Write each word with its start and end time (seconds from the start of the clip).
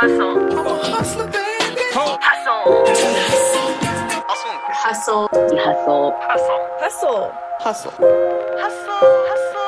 Hustle. 0.00 0.58
I'm 0.58 0.66
a 0.66 0.78
hustler, 0.82 1.26
baby. 1.26 1.82
Hustle. 1.92 2.16
Hustle. 2.24 3.68
Hustle. 4.80 5.28
Hustle. 5.28 6.14
Hustle. 6.24 6.62
Hustle. 6.80 7.32
Hustle. 7.60 7.92
Hustle. 8.56 9.59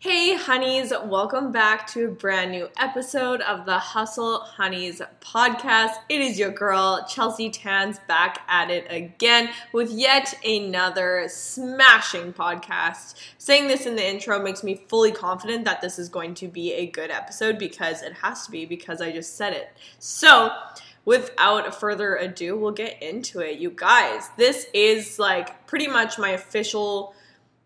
Hey, 0.00 0.36
honeys, 0.36 0.92
welcome 1.06 1.50
back 1.50 1.88
to 1.88 2.04
a 2.04 2.12
brand 2.12 2.52
new 2.52 2.68
episode 2.78 3.40
of 3.40 3.66
the 3.66 3.80
Hustle 3.80 4.38
Honeys 4.38 5.02
podcast. 5.20 5.94
It 6.08 6.20
is 6.20 6.38
your 6.38 6.52
girl, 6.52 7.04
Chelsea 7.08 7.50
Tans, 7.50 7.98
back 8.06 8.42
at 8.46 8.70
it 8.70 8.86
again 8.90 9.50
with 9.72 9.90
yet 9.90 10.34
another 10.44 11.24
smashing 11.28 12.32
podcast. 12.32 13.16
Saying 13.38 13.66
this 13.66 13.86
in 13.86 13.96
the 13.96 14.08
intro 14.08 14.40
makes 14.40 14.62
me 14.62 14.80
fully 14.86 15.10
confident 15.10 15.64
that 15.64 15.80
this 15.80 15.98
is 15.98 16.08
going 16.08 16.34
to 16.34 16.46
be 16.46 16.74
a 16.74 16.86
good 16.86 17.10
episode 17.10 17.58
because 17.58 18.02
it 18.02 18.12
has 18.12 18.46
to 18.46 18.52
be 18.52 18.66
because 18.66 19.00
I 19.00 19.10
just 19.10 19.34
said 19.36 19.52
it. 19.52 19.68
So, 19.98 20.52
without 21.04 21.74
further 21.74 22.14
ado, 22.14 22.56
we'll 22.56 22.70
get 22.70 23.02
into 23.02 23.40
it. 23.40 23.58
You 23.58 23.72
guys, 23.74 24.28
this 24.36 24.68
is 24.72 25.18
like 25.18 25.66
pretty 25.66 25.88
much 25.88 26.20
my 26.20 26.30
official 26.30 27.14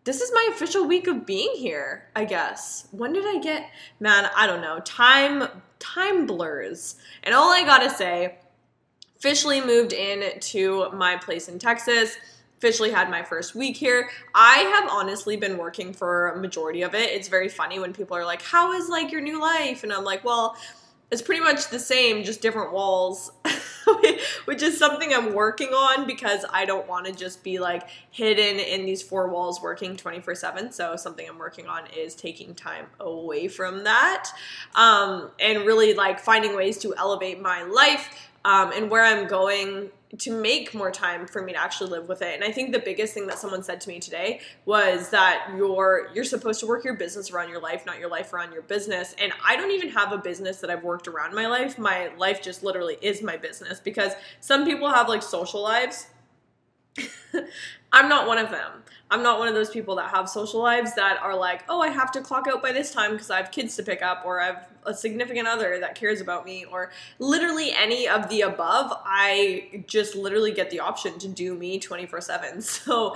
this 0.05 0.21
is 0.21 0.33
my 0.33 0.49
official 0.53 0.87
week 0.87 1.07
of 1.07 1.25
being 1.25 1.53
here, 1.55 2.09
I 2.17 2.25
guess. 2.25 2.89
When 2.91 3.13
did 3.13 3.25
I 3.25 3.39
get 3.41 3.71
man, 4.01 4.29
I 4.37 4.47
don't 4.47 4.61
know. 4.61 4.81
Time 4.81 5.49
time 5.79 6.27
blurs. 6.27 6.97
And 7.23 7.35
all 7.35 7.51
I 7.51 7.65
got 7.65 7.79
to 7.79 7.91
say, 7.91 8.39
officially 9.17 9.61
moved 9.61 9.93
in 9.93 10.39
to 10.41 10.91
my 10.93 11.17
place 11.17 11.49
in 11.49 11.59
Texas. 11.59 12.17
Officially 12.59 12.93
had 12.93 13.11
my 13.11 13.25
first 13.25 13.57
week 13.57 13.77
here. 13.77 14.09
I 14.35 14.59
have 14.59 14.89
honestly 14.89 15.37
been 15.37 15.59
working 15.59 15.93
for 15.93 16.29
a 16.29 16.39
majority 16.39 16.83
of 16.83 16.95
it. 16.95 17.11
It's 17.11 17.27
very 17.27 17.49
funny 17.49 17.81
when 17.81 17.93
people 17.93 18.17
are 18.17 18.25
like, 18.25 18.41
"How 18.41 18.73
is 18.73 18.89
like 18.89 19.11
your 19.11 19.21
new 19.21 19.41
life?" 19.41 19.83
And 19.83 19.93
I'm 19.93 20.05
like, 20.05 20.25
"Well, 20.25 20.57
it's 21.13 21.23
pretty 21.23 21.43
much 21.43 21.69
the 21.69 21.79
same, 21.79 22.25
just 22.25 22.43
different 22.43 22.73
walls." 22.73 23.31
Which 24.45 24.63
is 24.63 24.79
something 24.79 25.13
I'm 25.13 25.35
working 25.35 25.69
on 25.69 26.07
because 26.07 26.45
I 26.51 26.65
don't 26.65 26.89
want 26.89 27.07
to 27.07 27.13
just 27.13 27.45
be 27.45 27.59
like 27.59 27.89
hidden 28.11 28.59
in 28.59 28.87
these 28.87 29.03
four 29.03 29.29
walls 29.29 29.61
working 29.61 29.97
24 29.97 30.35
7. 30.35 30.73
So, 30.73 30.97
something 30.97 31.29
I'm 31.29 31.39
working 31.39 31.67
on 31.67 31.85
is 31.97 32.15
taking 32.15 32.55
time 32.55 32.87
away 32.99 33.49
from 33.49 33.85
that 33.85 34.31
um, 34.75 35.31
and 35.39 35.67
really 35.67 35.95
like 35.95 36.19
finding 36.19 36.57
ways 36.57 36.79
to 36.79 36.95
elevate 36.97 37.41
my 37.41 37.63
life 37.63 38.31
um, 38.45 38.73
and 38.73 38.91
where 38.91 39.05
I'm 39.05 39.27
going 39.27 39.91
to 40.19 40.31
make 40.31 40.75
more 40.75 40.91
time 40.91 41.27
for 41.27 41.43
me 41.43 41.53
to 41.53 41.59
actually 41.59 41.91
live 41.91 42.07
with 42.09 42.21
it. 42.21 42.35
And 42.35 42.45
I 42.45 42.53
think 42.53 42.73
the 42.73 42.79
biggest 42.79 43.15
thing 43.15 43.27
that 43.29 43.39
someone 43.39 43.63
said 43.63 43.81
to 43.83 43.89
me 43.89 43.99
today 43.99 44.41
was 44.67 45.09
that 45.11 45.53
you're 45.57 46.11
you're 46.15 46.25
supposed 46.25 46.61
to 46.61 46.67
work 46.67 46.85
your 46.85 46.95
business 46.95 47.31
around 47.31 47.49
your 47.49 47.61
life, 47.61 47.87
not 47.87 47.99
your 47.99 48.11
life 48.11 48.33
around 48.33 48.53
your 48.53 48.63
business. 48.63 49.15
And 49.19 49.33
I 49.45 49.57
don't 49.57 49.71
even 49.71 49.89
have 49.91 50.13
a 50.13 50.19
business 50.19 50.59
that 50.59 50.71
I've 50.71 50.85
worked 50.85 51.09
around 51.09 51.35
my 51.35 51.47
life. 51.47 51.79
My 51.79 52.11
life 52.17 52.43
just 52.43 52.63
literally 52.63 52.99
is 53.01 53.23
my 53.23 53.39
business 53.39 53.81
because 53.81 54.13
some 54.41 54.67
people 54.67 54.91
have 54.91 55.09
like 55.09 55.23
social 55.23 55.63
lives. 55.63 56.09
I'm 57.93 58.09
not 58.09 58.27
one 58.27 58.39
of 58.39 58.51
them. 58.51 58.83
I'm 59.11 59.23
not 59.23 59.39
one 59.39 59.47
of 59.47 59.53
those 59.53 59.69
people 59.69 59.97
that 59.97 60.11
have 60.11 60.27
social 60.27 60.61
lives 60.63 60.95
that 60.95 61.19
are 61.21 61.37
like, 61.37 61.65
oh, 61.69 61.83
I 61.83 61.89
have 61.89 62.11
to 62.13 62.23
clock 62.23 62.47
out 62.49 62.63
by 62.63 62.73
this 62.73 62.91
time 62.91 63.13
because 63.13 63.31
I 63.31 63.37
have 63.37 63.51
kids 63.51 63.77
to 63.77 63.83
pick 63.83 64.01
up, 64.01 64.23
or 64.25 64.41
I 64.41 64.47
have 64.47 64.69
a 64.87 64.95
significant 64.95 65.47
other 65.47 65.79
that 65.81 65.95
cares 65.95 66.23
about 66.23 66.47
me, 66.47 66.65
or 66.65 66.91
literally 67.19 67.73
any 67.73 68.09
of 68.09 68.31
the 68.31 68.41
above. 68.41 68.91
I 69.05 69.83
just 69.87 70.17
literally 70.17 70.53
get 70.53 70.71
the 70.71 70.81
option 70.81 71.19
to 71.19 71.29
do 71.29 71.55
me 71.55 71.79
24 71.79 72.23
7. 72.23 72.63
So 72.73 73.15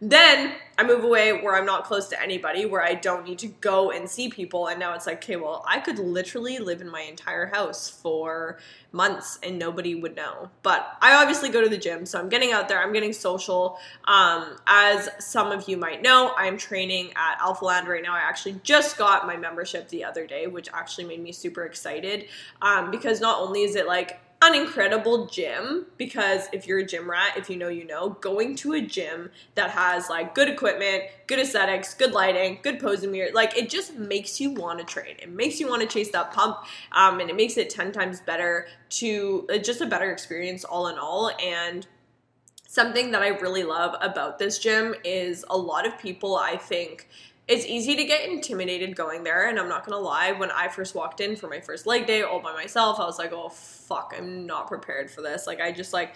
then 0.00 0.52
I 0.78 0.84
move 0.84 1.04
away 1.04 1.32
where 1.32 1.56
I'm 1.56 1.64
not 1.64 1.84
close 1.84 2.08
to 2.08 2.20
anybody, 2.20 2.66
where 2.66 2.82
I 2.82 2.94
don't 2.94 3.24
need 3.24 3.38
to 3.38 3.46
go 3.46 3.90
and 3.90 4.08
see 4.08 4.28
people. 4.28 4.66
And 4.66 4.78
now 4.78 4.92
it's 4.94 5.06
like, 5.06 5.24
okay, 5.24 5.36
well, 5.36 5.64
I 5.66 5.80
could 5.80 5.98
literally 5.98 6.58
live 6.58 6.82
in 6.82 6.90
my 6.90 7.00
entire 7.00 7.46
house 7.46 7.88
for 7.88 8.58
months 8.92 9.38
and 9.42 9.58
nobody 9.58 9.94
would 9.94 10.14
know. 10.14 10.50
But 10.62 10.96
I 11.00 11.14
obviously 11.14 11.48
go 11.48 11.62
to 11.62 11.68
the 11.68 11.78
gym, 11.78 12.04
so 12.04 12.18
I'm 12.18 12.28
getting 12.28 12.52
out 12.52 12.68
there, 12.68 12.82
I'm 12.82 12.92
getting 12.92 13.14
social. 13.14 13.78
Um, 14.04 14.56
as 14.66 15.08
some 15.18 15.50
of 15.50 15.66
you 15.66 15.78
might 15.78 16.02
know, 16.02 16.32
I'm 16.36 16.58
training 16.58 17.12
at 17.16 17.38
Alphaland 17.38 17.86
right 17.86 18.02
now. 18.02 18.14
I 18.14 18.20
actually 18.20 18.60
just 18.62 18.98
got 18.98 19.26
my 19.26 19.36
membership 19.36 19.88
the 19.88 20.04
other 20.04 20.26
day, 20.26 20.46
which 20.46 20.68
actually 20.74 21.04
made 21.04 21.22
me 21.22 21.32
super 21.32 21.64
excited 21.64 22.26
um, 22.60 22.90
because 22.90 23.20
not 23.20 23.40
only 23.40 23.62
is 23.62 23.76
it 23.76 23.86
like 23.86 24.20
an 24.42 24.54
incredible 24.54 25.26
gym 25.26 25.86
because 25.96 26.48
if 26.52 26.66
you're 26.66 26.78
a 26.78 26.86
gym 26.86 27.08
rat, 27.08 27.36
if 27.36 27.48
you 27.48 27.56
know, 27.56 27.68
you 27.68 27.86
know, 27.86 28.10
going 28.20 28.54
to 28.56 28.74
a 28.74 28.80
gym 28.80 29.30
that 29.54 29.70
has 29.70 30.10
like 30.10 30.34
good 30.34 30.48
equipment, 30.48 31.04
good 31.26 31.38
aesthetics, 31.38 31.94
good 31.94 32.12
lighting, 32.12 32.58
good 32.62 32.78
posing 32.78 33.12
mirror, 33.12 33.30
like 33.32 33.56
it 33.56 33.70
just 33.70 33.94
makes 33.94 34.38
you 34.38 34.50
want 34.50 34.78
to 34.78 34.84
train. 34.84 35.16
It 35.22 35.30
makes 35.30 35.58
you 35.58 35.68
want 35.68 35.82
to 35.82 35.88
chase 35.88 36.10
that 36.12 36.32
pump, 36.32 36.58
um, 36.92 37.20
and 37.20 37.30
it 37.30 37.36
makes 37.36 37.56
it 37.56 37.70
ten 37.70 37.92
times 37.92 38.20
better 38.20 38.66
to 38.90 39.46
uh, 39.52 39.58
just 39.58 39.80
a 39.80 39.86
better 39.86 40.10
experience 40.10 40.64
all 40.64 40.88
in 40.88 40.98
all. 40.98 41.30
And 41.42 41.86
something 42.68 43.12
that 43.12 43.22
I 43.22 43.28
really 43.28 43.64
love 43.64 43.94
about 44.02 44.38
this 44.38 44.58
gym 44.58 44.94
is 45.02 45.46
a 45.48 45.56
lot 45.56 45.86
of 45.86 45.98
people 45.98 46.36
I 46.36 46.56
think 46.56 47.08
it's 47.48 47.64
easy 47.66 47.94
to 47.94 48.04
get 48.04 48.28
intimidated 48.28 48.96
going 48.96 49.22
there 49.22 49.48
and 49.48 49.58
i'm 49.58 49.68
not 49.68 49.86
gonna 49.86 50.00
lie 50.00 50.32
when 50.32 50.50
i 50.50 50.68
first 50.68 50.94
walked 50.94 51.20
in 51.20 51.36
for 51.36 51.48
my 51.48 51.60
first 51.60 51.86
leg 51.86 52.06
day 52.06 52.22
all 52.22 52.40
by 52.40 52.52
myself 52.52 52.98
i 52.98 53.04
was 53.04 53.18
like 53.18 53.32
oh 53.32 53.48
fuck 53.48 54.14
i'm 54.16 54.46
not 54.46 54.66
prepared 54.66 55.10
for 55.10 55.22
this. 55.22 55.46
Like 55.46 55.60
i 55.60 55.72
just 55.72 55.92
like 55.92 56.14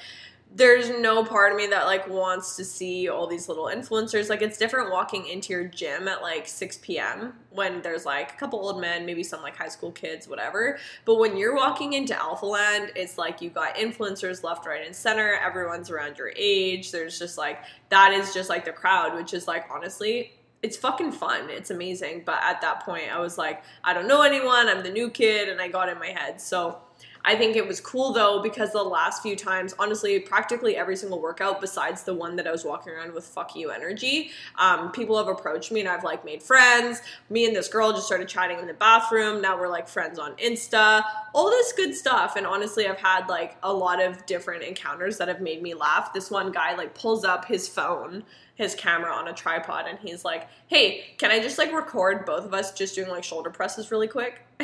there's 0.53 0.91
no 0.91 1.25
part 1.25 1.53
of 1.53 1.57
me 1.57 1.69
that 1.69 1.87
like 1.87 2.09
wants 2.09 2.57
to 2.57 2.65
see 2.65 3.09
all 3.09 3.29
these 3.29 3.49
little 3.49 3.67
influencers. 3.67 4.29
Like 4.29 4.43
it's 4.43 4.59
different 4.59 4.91
walking 4.91 5.29
into 5.29 5.53
your 5.53 5.63
gym 5.63 6.09
at 6.09 6.23
like 6.23 6.49
6 6.49 6.79
p.m 6.79 7.35
when 7.51 7.83
there's 7.83 8.05
like 8.05 8.33
a 8.33 8.35
couple 8.35 8.59
old 8.59 8.81
men 8.81 9.07
maybe 9.07 9.23
some 9.23 9.43
like 9.43 9.57
high 9.57 9.69
school 9.69 9.93
kids 9.93 10.27
whatever. 10.27 10.79
But 11.05 11.21
when 11.21 11.37
you're 11.37 11.55
walking 11.55 11.93
into 11.93 12.15
Alphaland 12.15 12.91
it's 12.97 13.17
like 13.17 13.41
you 13.41 13.51
got 13.51 13.77
influencers 13.77 14.43
left 14.43 14.67
right 14.67 14.85
and 14.85 14.95
center. 14.95 15.35
Everyone's 15.35 15.89
around 15.89 16.19
your 16.19 16.33
age. 16.35 16.91
There's 16.91 17.17
just 17.17 17.39
like 17.39 17.61
that 17.91 18.13
is 18.13 18.35
just 18.35 18.49
like 18.49 18.65
the 18.65 18.73
crowd 18.73 19.15
which 19.15 19.33
is 19.33 19.47
like 19.47 19.67
honestly 19.71 20.33
it's 20.63 20.77
fucking 20.77 21.13
fun. 21.13 21.49
It's 21.49 21.71
amazing. 21.71 22.23
But 22.27 22.39
at 22.43 22.61
that 22.61 22.85
point, 22.85 23.05
I 23.13 23.19
was 23.19 23.39
like, 23.39 23.63
I 23.83 23.95
don't 23.95 24.07
know 24.07 24.23
anyone. 24.23 24.69
I'm 24.69 24.83
the 24.83 24.91
new 24.91 25.11
kid. 25.11 25.49
And 25.49 25.61
I 25.61 25.69
got 25.69 25.89
in 25.89 25.99
my 25.99 26.09
head. 26.09 26.41
So 26.41 26.79
I 27.25 27.37
think 27.37 27.57
it 27.57 27.67
was 27.67 27.81
cool 27.81 28.13
though, 28.13 28.43
because 28.43 28.73
the 28.73 28.83
last 28.83 29.23
few 29.23 29.37
times, 29.37 29.75
honestly, 29.79 30.19
practically 30.21 30.77
every 30.77 30.97
single 30.97 31.21
workout 31.21 31.61
besides 31.61 32.03
the 32.03 32.15
one 32.15 32.37
that 32.37 32.47
I 32.47 32.51
was 32.51 32.65
walking 32.65 32.93
around 32.93 33.13
with 33.13 33.25
fuck 33.25 33.55
you 33.55 33.71
energy, 33.71 34.31
um, 34.59 34.91
people 34.93 35.19
have 35.19 35.29
approached 35.29 35.71
me 35.71 35.81
and 35.81 35.89
I've 35.89 36.05
like 36.05 36.25
made 36.25 36.43
friends. 36.43 37.01
Me 37.29 37.47
and 37.47 37.55
this 37.55 37.69
girl 37.69 37.93
just 37.93 38.07
started 38.07 38.29
chatting 38.29 38.59
in 38.59 38.67
the 38.67 38.75
bathroom. 38.75 39.43
Now 39.43 39.59
we're 39.59 39.69
like 39.69 39.89
friends 39.89 40.19
on 40.19 40.33
Insta, 40.37 41.03
all 41.35 41.51
this 41.51 41.73
good 41.73 41.95
stuff. 41.95 42.37
And 42.37 42.47
honestly, 42.47 42.87
I've 42.87 43.01
had 43.01 43.29
like 43.29 43.57
a 43.63 43.73
lot 43.73 44.03
of 44.03 44.25
different 44.27 44.63
encounters 44.63 45.19
that 45.19 45.29
have 45.29 45.41
made 45.41 45.63
me 45.63 45.75
laugh. 45.75 46.13
This 46.13 46.31
one 46.31 46.53
guy 46.53 46.75
like 46.75 46.95
pulls 46.95 47.25
up 47.25 47.45
his 47.45 47.69
phone 47.69 48.25
his 48.57 48.75
camera 48.75 49.11
on 49.11 49.27
a 49.27 49.33
tripod 49.33 49.87
and 49.89 49.99
he's 50.01 50.23
like, 50.23 50.47
"Hey, 50.67 51.15
can 51.17 51.31
I 51.31 51.41
just 51.41 51.57
like 51.57 51.73
record 51.73 52.27
both 52.27 52.45
of 52.45 52.53
us 52.53 52.75
just 52.75 52.95
doing 52.95 53.09
like 53.09 53.25
shoulder 53.25 53.49
presses 53.49 53.91
really 53.91 54.07
quick?" 54.07 54.43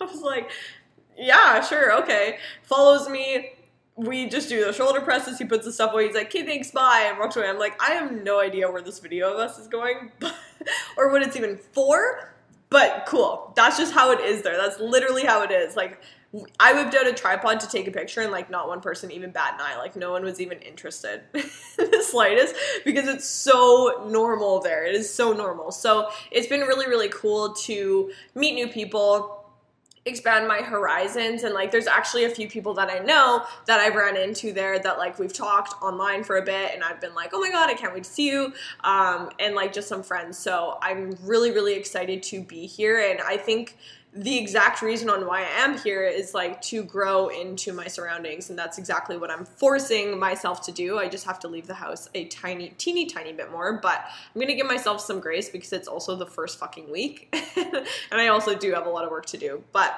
I 0.00 0.04
was 0.04 0.20
like, 0.20 0.50
"Yeah, 1.16 1.60
sure, 1.62 1.96
okay." 2.02 2.38
Follows 2.62 3.08
me. 3.08 3.52
We 3.96 4.28
just 4.28 4.48
do 4.50 4.64
the 4.64 4.72
shoulder 4.72 5.00
presses. 5.00 5.38
He 5.38 5.44
puts 5.44 5.64
the 5.64 5.72
stuff 5.72 5.92
away. 5.92 6.06
He's 6.06 6.14
like, 6.14 6.26
"Okay, 6.26 6.44
thanks, 6.44 6.70
bye," 6.70 7.06
and 7.08 7.18
walks 7.18 7.36
away. 7.36 7.48
I'm 7.48 7.58
like, 7.58 7.80
I 7.82 7.92
have 7.92 8.12
no 8.12 8.40
idea 8.40 8.70
where 8.70 8.82
this 8.82 8.98
video 8.98 9.32
of 9.32 9.38
us 9.38 9.58
is 9.58 9.68
going, 9.68 10.12
or 10.98 11.10
what 11.10 11.22
it's 11.22 11.36
even 11.36 11.56
for. 11.56 12.32
But 12.68 13.04
cool. 13.06 13.52
That's 13.56 13.78
just 13.78 13.94
how 13.94 14.10
it 14.10 14.20
is 14.20 14.42
there. 14.42 14.56
That's 14.56 14.80
literally 14.80 15.24
how 15.24 15.42
it 15.42 15.50
is. 15.50 15.76
Like 15.76 16.00
I 16.58 16.72
whipped 16.72 16.94
out 16.94 17.06
a 17.06 17.12
tripod 17.12 17.60
to 17.60 17.68
take 17.68 17.86
a 17.86 17.90
picture, 17.90 18.20
and 18.20 18.32
like 18.32 18.50
not 18.50 18.68
one 18.68 18.80
person 18.80 19.10
even 19.10 19.30
bat 19.30 19.54
an 19.54 19.60
eye. 19.60 19.78
Like 19.78 19.96
no 19.96 20.10
one 20.10 20.24
was 20.24 20.40
even 20.40 20.58
interested 20.58 21.22
in 21.34 21.90
the 21.90 22.02
slightest 22.02 22.54
because 22.84 23.08
it's 23.08 23.26
so 23.26 24.06
normal 24.10 24.60
there. 24.60 24.84
It 24.84 24.94
is 24.94 25.12
so 25.12 25.32
normal. 25.32 25.70
So 25.70 26.10
it's 26.30 26.48
been 26.48 26.62
really, 26.62 26.86
really 26.86 27.08
cool 27.08 27.54
to 27.54 28.10
meet 28.34 28.54
new 28.54 28.68
people 28.68 29.35
expand 30.06 30.46
my 30.46 30.58
horizons 30.58 31.42
and 31.42 31.52
like 31.52 31.72
there's 31.72 31.88
actually 31.88 32.24
a 32.24 32.30
few 32.30 32.48
people 32.48 32.72
that 32.74 32.88
I 32.88 33.00
know 33.00 33.44
that 33.66 33.80
I've 33.80 33.96
ran 33.96 34.16
into 34.16 34.52
there 34.52 34.78
that 34.78 34.98
like 34.98 35.18
we've 35.18 35.32
talked 35.32 35.82
online 35.82 36.22
for 36.22 36.36
a 36.36 36.42
bit 36.42 36.72
and 36.72 36.84
I've 36.84 37.00
been 37.00 37.14
like 37.14 37.30
oh 37.32 37.40
my 37.40 37.50
god 37.50 37.68
I 37.68 37.74
can't 37.74 37.92
wait 37.92 38.04
to 38.04 38.10
see 38.10 38.28
you 38.28 38.52
um, 38.84 39.30
and 39.40 39.56
like 39.56 39.72
just 39.72 39.88
some 39.88 40.04
friends. 40.04 40.38
So 40.38 40.78
I'm 40.80 41.18
really 41.22 41.50
really 41.50 41.74
excited 41.74 42.22
to 42.24 42.40
be 42.40 42.66
here 42.66 43.00
and 43.00 43.20
I 43.20 43.36
think 43.36 43.76
the 44.16 44.38
exact 44.38 44.80
reason 44.80 45.10
on 45.10 45.26
why 45.26 45.42
I 45.42 45.64
am 45.64 45.76
here 45.78 46.04
is 46.04 46.32
like 46.32 46.62
to 46.62 46.82
grow 46.82 47.28
into 47.28 47.72
my 47.72 47.86
surroundings, 47.86 48.48
and 48.48 48.58
that's 48.58 48.78
exactly 48.78 49.18
what 49.18 49.30
I'm 49.30 49.44
forcing 49.44 50.18
myself 50.18 50.62
to 50.66 50.72
do. 50.72 50.98
I 50.98 51.08
just 51.08 51.26
have 51.26 51.38
to 51.40 51.48
leave 51.48 51.66
the 51.66 51.74
house 51.74 52.08
a 52.14 52.24
tiny, 52.26 52.70
teeny, 52.78 53.06
tiny 53.06 53.32
bit 53.32 53.50
more, 53.50 53.74
but 53.74 54.04
I'm 54.34 54.40
gonna 54.40 54.54
give 54.54 54.66
myself 54.66 55.00
some 55.02 55.20
grace 55.20 55.50
because 55.50 55.72
it's 55.72 55.86
also 55.86 56.16
the 56.16 56.26
first 56.26 56.58
fucking 56.58 56.90
week, 56.90 57.28
and 57.56 57.86
I 58.12 58.28
also 58.28 58.54
do 58.54 58.72
have 58.72 58.86
a 58.86 58.90
lot 58.90 59.04
of 59.04 59.10
work 59.10 59.26
to 59.26 59.36
do. 59.36 59.62
But 59.72 59.94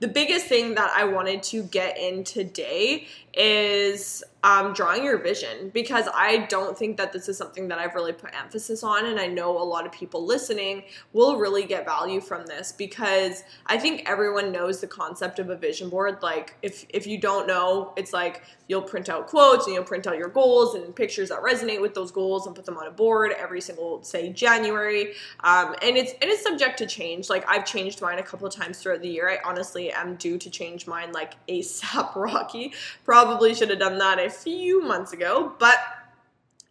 the 0.00 0.08
biggest 0.08 0.46
thing 0.46 0.74
that 0.74 0.92
I 0.94 1.04
wanted 1.04 1.42
to 1.44 1.62
get 1.62 1.98
in 1.98 2.24
today 2.24 3.08
is 3.34 4.22
um, 4.44 4.72
drawing 4.72 5.04
your 5.04 5.18
vision 5.18 5.70
because 5.72 6.08
I 6.12 6.46
don't 6.48 6.76
think 6.76 6.96
that 6.96 7.12
this 7.12 7.28
is 7.28 7.38
something 7.38 7.68
that 7.68 7.78
I've 7.78 7.94
really 7.94 8.12
put 8.12 8.34
emphasis 8.36 8.82
on. 8.82 9.06
And 9.06 9.20
I 9.20 9.28
know 9.28 9.56
a 9.56 9.62
lot 9.62 9.86
of 9.86 9.92
people 9.92 10.26
listening 10.26 10.82
will 11.12 11.36
really 11.36 11.64
get 11.64 11.84
value 11.84 12.20
from 12.20 12.46
this 12.46 12.72
because 12.72 13.44
I 13.66 13.78
think 13.78 14.02
everyone 14.06 14.50
knows 14.50 14.80
the 14.80 14.88
concept 14.88 15.38
of 15.38 15.48
a 15.48 15.56
vision 15.56 15.88
board. 15.88 16.22
Like, 16.22 16.56
if, 16.60 16.84
if 16.88 17.06
you 17.06 17.18
don't 17.18 17.46
know, 17.46 17.92
it's 17.96 18.12
like 18.12 18.42
you'll 18.66 18.82
print 18.82 19.08
out 19.08 19.28
quotes 19.28 19.66
and 19.66 19.74
you'll 19.74 19.84
print 19.84 20.08
out 20.08 20.18
your 20.18 20.28
goals 20.28 20.74
and 20.74 20.94
pictures 20.96 21.28
that 21.28 21.40
resonate 21.40 21.80
with 21.80 21.94
those 21.94 22.10
goals 22.10 22.46
and 22.46 22.56
put 22.56 22.64
them 22.64 22.76
on 22.76 22.88
a 22.88 22.90
board 22.90 23.32
every 23.38 23.60
single, 23.60 24.02
say, 24.02 24.32
January. 24.32 25.12
Um, 25.44 25.76
and 25.82 25.96
it's 25.96 26.12
and 26.20 26.24
it's 26.24 26.42
subject 26.42 26.78
to 26.78 26.86
change. 26.86 27.30
Like, 27.30 27.48
I've 27.48 27.64
changed 27.64 28.02
mine 28.02 28.18
a 28.18 28.22
couple 28.24 28.48
of 28.48 28.52
times 28.52 28.78
throughout 28.78 29.02
the 29.02 29.08
year. 29.08 29.30
I 29.30 29.38
honestly 29.48 29.92
am 29.92 30.16
due 30.16 30.36
to 30.38 30.50
change 30.50 30.88
mine 30.88 31.12
like 31.12 31.34
ASAP 31.46 32.16
Rocky. 32.16 32.72
Probably 33.04 33.21
should 33.54 33.70
have 33.70 33.78
done 33.78 33.98
that 33.98 34.18
a 34.18 34.30
few 34.30 34.82
months 34.82 35.12
ago, 35.12 35.52
but 35.58 35.78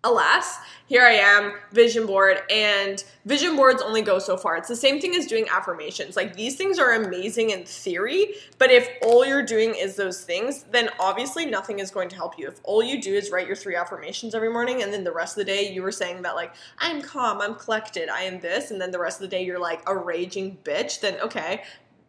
alas, 0.04 0.58
here 0.88 1.04
I 1.04 1.12
am, 1.12 1.54
vision 1.72 2.06
board, 2.06 2.42
and 2.50 3.04
vision 3.26 3.56
boards 3.56 3.82
only 3.82 4.02
go 4.02 4.18
so 4.20 4.36
far. 4.36 4.58
It's 4.58 4.68
the 4.68 4.76
same 4.76 5.00
thing 5.00 5.16
as 5.16 5.28
doing 5.28 5.48
affirmations. 5.48 6.16
Like 6.16 6.36
these 6.36 6.56
things 6.56 6.80
are 6.80 6.94
amazing 6.94 7.52
in 7.52 7.64
theory, 7.66 8.34
but 8.58 8.72
if 8.72 8.90
all 9.04 9.26
you're 9.26 9.46
doing 9.46 9.76
is 9.76 9.96
those 9.96 10.24
things, 10.24 10.64
then 10.72 10.90
obviously 11.00 11.46
nothing 11.46 11.80
is 11.80 11.92
going 11.92 12.10
to 12.10 12.16
help 12.16 12.38
you. 12.38 12.48
If 12.48 12.60
all 12.64 12.84
you 12.84 13.00
do 13.02 13.14
is 13.14 13.30
write 13.32 13.48
your 13.48 13.56
three 13.56 13.76
affirmations 13.76 14.34
every 14.34 14.52
morning, 14.52 14.82
and 14.82 14.92
then 14.92 15.04
the 15.04 15.14
rest 15.14 15.38
of 15.38 15.46
the 15.46 15.52
day 15.52 15.72
you 15.72 15.84
were 15.84 15.92
saying 15.92 16.24
that, 16.24 16.36
like, 16.36 16.54
I'm 16.80 17.02
calm, 17.02 17.40
I'm 17.40 17.56
collected, 17.56 18.10
I 18.10 18.24
am 18.24 18.40
this, 18.40 18.72
and 18.72 18.82
then 18.82 18.92
the 18.92 19.00
rest 19.00 19.22
of 19.22 19.30
the 19.30 19.36
day 19.36 19.46
you're 19.46 19.60
like 19.60 19.88
a 19.88 19.96
raging 19.96 20.58
bitch, 20.64 21.00
then 21.00 21.20
okay, 21.22 21.64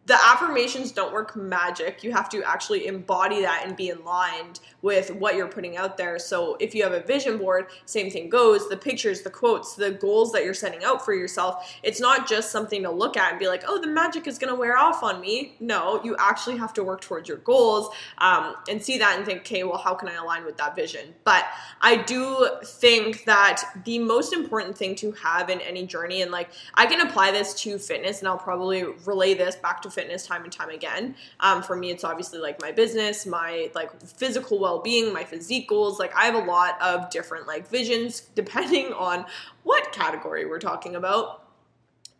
the 0.05 0.17
affirmations 0.25 0.91
don't 0.91 1.13
work 1.13 1.35
magic. 1.35 2.03
You 2.03 2.11
have 2.11 2.27
to 2.29 2.43
actually 2.43 2.87
embody 2.87 3.41
that 3.41 3.63
and 3.65 3.75
be 3.75 3.89
in 3.89 4.03
line 4.03 4.53
with 4.81 5.11
what 5.15 5.35
you're 5.35 5.47
putting 5.47 5.77
out 5.77 5.95
there. 5.95 6.19
So 6.19 6.57
if 6.59 6.75
you 6.75 6.83
have 6.83 6.91
a 6.91 6.99
vision 6.99 7.37
board, 7.37 7.67
same 7.85 8.11
thing 8.11 8.29
goes. 8.29 8.67
The 8.67 8.75
pictures, 8.75 9.21
the 9.21 9.29
quotes, 9.29 9.75
the 9.75 9.91
goals 9.91 10.33
that 10.33 10.43
you're 10.43 10.53
setting 10.53 10.83
out 10.83 11.05
for 11.05 11.13
yourself, 11.13 11.79
it's 11.83 12.01
not 12.01 12.27
just 12.27 12.51
something 12.51 12.83
to 12.83 12.91
look 12.91 13.15
at 13.15 13.31
and 13.31 13.39
be 13.39 13.47
like, 13.47 13.63
oh, 13.65 13.79
the 13.79 13.87
magic 13.87 14.27
is 14.27 14.37
going 14.37 14.53
to 14.53 14.59
wear 14.59 14.77
off 14.77 15.03
on 15.03 15.21
me. 15.21 15.55
No, 15.61 16.03
you 16.03 16.17
actually 16.19 16.57
have 16.57 16.73
to 16.73 16.83
work 16.83 16.99
towards 16.99 17.29
your 17.29 17.37
goals 17.37 17.95
um, 18.17 18.55
and 18.69 18.83
see 18.83 18.97
that 18.97 19.15
and 19.17 19.25
think, 19.25 19.39
okay, 19.39 19.63
well, 19.63 19.77
how 19.77 19.93
can 19.93 20.09
I 20.09 20.15
align 20.15 20.43
with 20.43 20.57
that 20.57 20.75
vision? 20.75 21.13
But 21.23 21.45
I 21.81 21.95
do 21.95 22.49
think 22.65 23.23
that 23.23 23.63
the 23.85 23.99
most 23.99 24.33
important 24.33 24.77
thing 24.77 24.95
to 24.95 25.13
have 25.13 25.49
in 25.49 25.61
any 25.61 25.85
journey, 25.85 26.21
and 26.21 26.31
like 26.31 26.49
I 26.73 26.87
can 26.87 26.99
apply 27.07 27.31
this 27.31 27.53
to 27.61 27.77
fitness, 27.77 28.19
and 28.19 28.27
I'll 28.27 28.37
probably 28.37 28.83
relay 29.05 29.33
this 29.33 29.55
back 29.55 29.81
to 29.83 29.92
fitness 29.93 30.25
time 30.25 30.43
and 30.43 30.51
time 30.51 30.69
again. 30.69 31.15
Um, 31.39 31.63
for 31.63 31.75
me, 31.75 31.91
it's 31.91 32.03
obviously 32.03 32.39
like 32.39 32.61
my 32.61 32.71
business, 32.71 33.25
my 33.25 33.71
like 33.75 34.01
physical 34.01 34.59
well 34.59 34.79
being, 34.79 35.13
my 35.13 35.23
physique 35.23 35.67
goals. 35.67 35.99
Like 35.99 36.15
I 36.15 36.25
have 36.25 36.35
a 36.35 36.45
lot 36.45 36.81
of 36.81 37.09
different 37.09 37.47
like 37.47 37.67
visions 37.67 38.21
depending 38.35 38.93
on 38.93 39.25
what 39.63 39.91
category 39.91 40.45
we're 40.45 40.59
talking 40.59 40.95
about. 40.95 41.41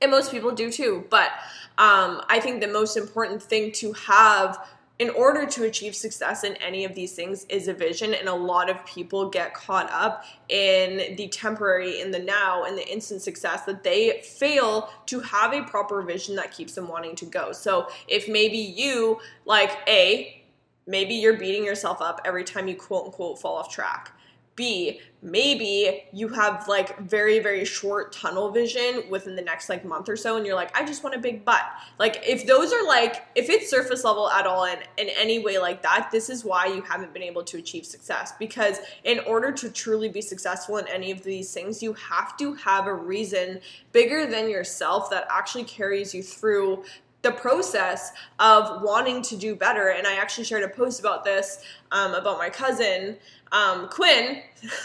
And 0.01 0.11
most 0.11 0.31
people 0.31 0.51
do 0.51 0.69
too. 0.71 1.05
But 1.09 1.29
um, 1.77 2.21
I 2.27 2.39
think 2.41 2.61
the 2.61 2.67
most 2.67 2.97
important 2.97 3.41
thing 3.41 3.71
to 3.73 3.93
have 3.93 4.59
in 4.99 5.09
order 5.09 5.45
to 5.47 5.63
achieve 5.63 5.95
success 5.95 6.43
in 6.43 6.55
any 6.57 6.85
of 6.85 6.93
these 6.93 7.13
things 7.13 7.45
is 7.49 7.67
a 7.67 7.73
vision 7.73 8.13
and 8.13 8.27
a 8.27 8.33
lot 8.33 8.69
of 8.69 8.85
people 8.85 9.29
get 9.29 9.53
caught 9.53 9.89
up 9.91 10.23
in 10.49 11.15
the 11.15 11.27
temporary 11.29 11.99
in 11.99 12.11
the 12.11 12.19
now 12.19 12.63
in 12.65 12.75
the 12.75 12.87
instant 12.87 13.21
success 13.21 13.63
that 13.65 13.83
they 13.83 14.21
fail 14.21 14.89
to 15.07 15.19
have 15.19 15.51
a 15.51 15.63
proper 15.63 16.01
vision 16.03 16.35
that 16.35 16.51
keeps 16.51 16.75
them 16.75 16.87
wanting 16.87 17.15
to 17.15 17.25
go. 17.25 17.51
So 17.51 17.87
if 18.07 18.29
maybe 18.29 18.57
you 18.57 19.19
like 19.45 19.71
a 19.87 20.43
maybe 20.85 21.15
you're 21.15 21.37
beating 21.37 21.65
yourself 21.65 22.01
up 22.01 22.21
every 22.25 22.43
time 22.43 22.67
you 22.67 22.75
quote 22.75 23.05
unquote 23.05 23.39
fall 23.39 23.57
off 23.57 23.71
track 23.71 24.11
B, 24.55 24.99
maybe 25.21 26.03
you 26.11 26.27
have 26.27 26.67
like 26.67 26.99
very, 26.99 27.39
very 27.39 27.65
short 27.65 28.11
tunnel 28.11 28.51
vision 28.51 29.03
within 29.09 29.35
the 29.35 29.41
next 29.41 29.69
like 29.69 29.83
month 29.85 30.09
or 30.09 30.15
so, 30.15 30.37
and 30.37 30.45
you're 30.45 30.55
like, 30.55 30.77
I 30.77 30.85
just 30.85 31.03
want 31.03 31.15
a 31.15 31.19
big 31.19 31.43
butt. 31.43 31.61
Like, 31.97 32.21
if 32.27 32.45
those 32.45 32.71
are 32.71 32.85
like, 32.85 33.25
if 33.35 33.49
it's 33.49 33.69
surface 33.69 34.03
level 34.03 34.29
at 34.29 34.45
all 34.45 34.65
in, 34.65 34.79
in 34.97 35.09
any 35.17 35.39
way 35.39 35.57
like 35.57 35.81
that, 35.81 36.09
this 36.11 36.29
is 36.29 36.43
why 36.43 36.67
you 36.67 36.81
haven't 36.81 37.13
been 37.13 37.23
able 37.23 37.43
to 37.43 37.57
achieve 37.57 37.85
success. 37.85 38.33
Because 38.37 38.77
in 39.03 39.19
order 39.19 39.51
to 39.51 39.69
truly 39.69 40.09
be 40.09 40.21
successful 40.21 40.77
in 40.77 40.87
any 40.87 41.11
of 41.11 41.23
these 41.23 41.53
things, 41.53 41.81
you 41.81 41.93
have 41.93 42.37
to 42.37 42.53
have 42.53 42.87
a 42.87 42.93
reason 42.93 43.59
bigger 43.91 44.25
than 44.27 44.49
yourself 44.49 45.09
that 45.09 45.25
actually 45.29 45.63
carries 45.63 46.13
you 46.13 46.21
through 46.21 46.83
the 47.23 47.31
process 47.31 48.11
of 48.39 48.81
wanting 48.83 49.21
to 49.23 49.35
do 49.35 49.55
better. 49.55 49.89
And 49.89 50.05
I 50.05 50.15
actually 50.15 50.43
shared 50.43 50.63
a 50.63 50.69
post 50.69 50.99
about 50.99 51.23
this 51.23 51.63
um, 51.91 52.13
about 52.13 52.37
my 52.37 52.49
cousin 52.49 53.17
um, 53.51 53.87
Quinn, 53.89 54.41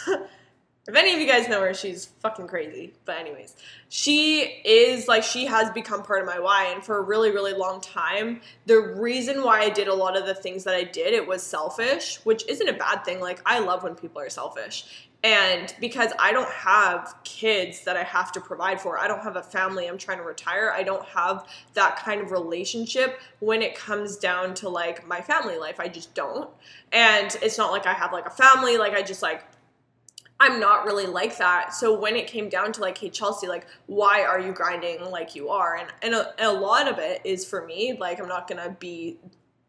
if 0.89 0.97
any 0.97 1.13
of 1.13 1.21
you 1.21 1.27
guys 1.27 1.49
know 1.49 1.61
her, 1.61 1.75
she's 1.75 2.07
fucking 2.21 2.49
crazy. 2.49 2.95
But 3.05 3.19
anyways, 3.19 3.55
she 3.91 4.41
is 4.65 5.07
like 5.07 5.23
she 5.23 5.45
has 5.45 5.71
become 5.71 6.03
part 6.03 6.21
of 6.21 6.27
my 6.27 6.41
why, 6.41 6.73
and 6.73 6.83
for 6.83 6.97
a 6.97 7.03
really 7.03 7.31
really 7.31 7.53
long 7.53 7.81
time, 7.81 8.41
the 8.67 8.81
reason 8.81 9.43
why 9.43 9.61
I 9.61 9.69
did 9.69 9.87
a 9.87 9.95
lot 9.95 10.17
of 10.17 10.27
the 10.27 10.35
things 10.35 10.65
that 10.65 10.75
I 10.75 10.85
did, 10.85 11.13
it 11.13 11.27
was 11.27 11.43
selfish, 11.43 12.19
which 12.25 12.43
isn't 12.49 12.69
a 12.69 12.73
bad 12.73 13.05
thing. 13.05 13.21
Like 13.21 13.41
I 13.45 13.59
love 13.59 13.83
when 13.83 13.95
people 13.95 14.21
are 14.23 14.31
selfish. 14.31 15.09
And 15.25 15.75
because 15.81 16.13
I 16.21 16.33
don't 16.33 16.51
have 16.51 17.13
kids 17.25 17.83
that 17.85 17.97
I 17.97 18.05
have 18.05 18.31
to 18.33 18.41
provide 18.41 18.81
for, 18.81 19.01
I 19.01 19.09
don't 19.09 19.23
have 19.25 19.35
a 19.35 19.43
family, 19.43 19.89
I'm 19.89 19.99
trying 19.99 20.19
to 20.19 20.25
retire. 20.25 20.71
I 20.71 20.85
don't 20.85 21.05
have 21.07 21.49
that 21.75 21.97
kind 21.97 22.21
of 22.21 22.31
relationship 22.31 23.21
when 23.41 23.61
it 23.61 23.75
comes 23.75 24.17
down 24.17 24.55
to 24.55 24.69
like 24.69 25.07
my 25.09 25.21
family 25.21 25.59
life. 25.59 25.81
I 25.81 25.89
just 25.89 26.15
don't. 26.15 26.49
And 26.93 27.37
it's 27.43 27.59
not 27.59 27.73
like 27.73 27.85
I 27.85 27.95
have 27.95 28.13
like 28.13 28.27
a 28.27 28.31
family, 28.31 28.79
like 28.79 28.93
I 28.93 29.03
just 29.03 29.21
like 29.21 29.43
I'm 30.41 30.61
not 30.61 30.85
really 30.85 31.07
like 31.07 31.37
that. 31.39 31.75
So 31.75 31.99
when 31.99 32.15
it 32.15 32.29
came 32.29 32.49
down 32.49 32.73
to 32.73 32.81
like, 32.81 32.97
hey 32.97 33.11
Chelsea, 33.11 33.49
like 33.49 33.67
why 33.87 34.23
are 34.23 34.41
you 34.41 34.53
grinding 34.53 35.05
like 35.11 35.35
you 35.35 35.49
are? 35.49 35.77
And 35.77 35.89
and 36.03 36.15
a, 36.15 36.29
and 36.39 36.47
a 36.47 36.61
lot 36.61 36.87
of 36.89 36.99
it 36.99 37.21
is 37.25 37.45
for 37.45 37.67
me. 37.67 37.97
Like 37.99 38.21
I'm 38.21 38.29
not 38.29 38.47
gonna 38.49 38.77
be 38.79 39.19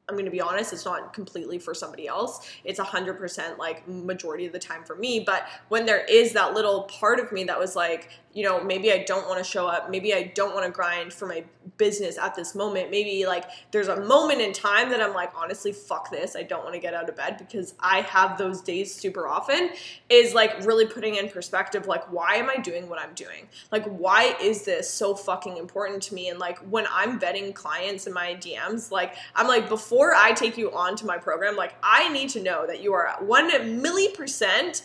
I'm 0.09 0.15
going 0.15 0.25
to 0.25 0.31
be 0.31 0.41
honest, 0.41 0.73
it's 0.73 0.85
not 0.85 1.13
completely 1.13 1.59
for 1.59 1.75
somebody 1.75 2.07
else. 2.07 2.49
It's 2.63 2.79
100% 2.79 3.59
like 3.59 3.87
majority 3.87 4.47
of 4.47 4.51
the 4.51 4.59
time 4.59 4.83
for 4.83 4.95
me. 4.95 5.19
But 5.19 5.47
when 5.69 5.85
there 5.85 6.03
is 6.05 6.33
that 6.33 6.55
little 6.55 6.83
part 6.83 7.19
of 7.19 7.31
me 7.31 7.43
that 7.43 7.59
was 7.59 7.75
like, 7.75 8.09
you 8.33 8.43
know, 8.43 8.63
maybe 8.63 8.91
I 8.91 9.03
don't 9.03 9.27
want 9.27 9.39
to 9.39 9.43
show 9.43 9.67
up. 9.67 9.89
Maybe 9.89 10.13
I 10.13 10.31
don't 10.35 10.53
want 10.53 10.65
to 10.65 10.71
grind 10.71 11.11
for 11.13 11.25
my 11.25 11.43
business 11.77 12.17
at 12.17 12.35
this 12.35 12.53
moment. 12.53 12.91
Maybe 12.91 13.25
like 13.25 13.45
there's 13.71 13.87
a 13.87 13.99
moment 14.01 14.41
in 14.41 14.53
time 14.53 14.89
that 14.89 15.01
I'm 15.01 15.13
like, 15.13 15.31
honestly, 15.35 15.71
fuck 15.71 16.11
this. 16.11 16.35
I 16.35 16.43
don't 16.43 16.63
want 16.63 16.75
to 16.75 16.79
get 16.79 16.93
out 16.93 17.09
of 17.09 17.15
bed 17.15 17.37
because 17.39 17.73
I 17.79 18.01
have 18.01 18.37
those 18.37 18.61
days 18.61 18.93
super 18.93 19.27
often. 19.27 19.71
Is 20.09 20.33
like 20.33 20.63
really 20.65 20.85
putting 20.85 21.15
in 21.15 21.29
perspective, 21.29 21.87
like, 21.87 22.11
why 22.11 22.35
am 22.35 22.49
I 22.49 22.57
doing 22.57 22.87
what 22.87 22.99
I'm 22.99 23.13
doing? 23.15 23.47
Like, 23.71 23.85
why 23.85 24.35
is 24.41 24.63
this 24.63 24.89
so 24.89 25.15
fucking 25.15 25.57
important 25.57 26.03
to 26.03 26.13
me? 26.13 26.29
And 26.29 26.37
like, 26.37 26.59
when 26.69 26.85
I'm 26.91 27.19
vetting 27.19 27.55
clients 27.55 28.05
in 28.05 28.13
my 28.13 28.35
DMs, 28.35 28.91
like, 28.91 29.15
I'm 29.35 29.47
like, 29.47 29.69
before 29.69 30.13
I 30.13 30.33
take 30.33 30.57
you 30.57 30.71
on 30.71 30.95
to 30.97 31.05
my 31.05 31.17
program, 31.17 31.55
like, 31.55 31.73
I 31.81 32.09
need 32.09 32.29
to 32.29 32.43
know 32.43 32.67
that 32.67 32.81
you 32.81 32.93
are 32.93 33.15
one 33.21 33.49
milli 33.49 34.13
percent 34.13 34.83